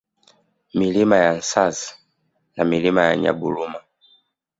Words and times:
Milima 0.73 1.15
ya 1.17 1.31
Nsasi 1.33 1.95
na 2.55 2.65
Milima 2.65 3.01
ya 3.05 3.15
Nyaburuma 3.17 3.81